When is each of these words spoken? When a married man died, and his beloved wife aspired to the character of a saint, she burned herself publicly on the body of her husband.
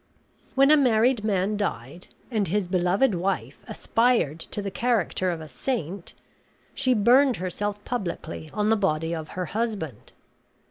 When 0.55 0.71
a 0.71 0.77
married 0.77 1.23
man 1.23 1.57
died, 1.57 2.07
and 2.31 2.47
his 2.47 2.67
beloved 2.67 3.13
wife 3.13 3.59
aspired 3.67 4.39
to 4.39 4.59
the 4.59 4.71
character 4.71 5.29
of 5.29 5.41
a 5.41 5.47
saint, 5.47 6.15
she 6.73 6.95
burned 6.95 7.35
herself 7.37 7.85
publicly 7.85 8.49
on 8.51 8.69
the 8.71 8.75
body 8.77 9.13
of 9.13 9.27
her 9.37 9.45
husband. 9.53 10.11